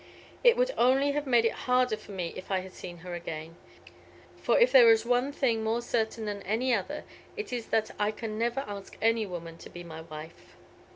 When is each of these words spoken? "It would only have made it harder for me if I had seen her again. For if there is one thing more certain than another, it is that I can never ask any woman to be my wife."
"It 0.43 0.57
would 0.57 0.71
only 0.79 1.11
have 1.11 1.27
made 1.27 1.45
it 1.45 1.51
harder 1.69 1.95
for 1.95 2.09
me 2.11 2.33
if 2.35 2.49
I 2.49 2.61
had 2.61 2.73
seen 2.73 2.97
her 3.05 3.13
again. 3.13 3.55
For 4.41 4.57
if 4.57 4.71
there 4.71 4.89
is 4.89 5.05
one 5.05 5.31
thing 5.31 5.63
more 5.63 5.79
certain 5.83 6.25
than 6.25 6.41
another, 6.41 7.03
it 7.37 7.53
is 7.53 7.67
that 7.67 7.91
I 7.99 8.09
can 8.09 8.35
never 8.35 8.61
ask 8.61 8.97
any 8.99 9.27
woman 9.27 9.59
to 9.59 9.69
be 9.69 9.83
my 9.83 10.01
wife." 10.01 10.55